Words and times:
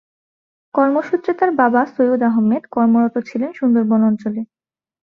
কর্মসূত্রে 0.75 1.31
তার 1.39 1.51
বাবা 1.61 1.81
সৈয়দ 1.93 2.21
আহমেদ 2.29 2.63
কর্মরত 2.75 3.15
ছিলেন 3.29 3.51
সুন্দরবন 3.59 4.01
অঞ্চলে। 4.09 4.41